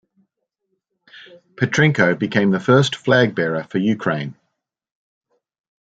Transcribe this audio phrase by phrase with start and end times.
[1.55, 4.35] Petrenko became the first flagbearer for Ukraine.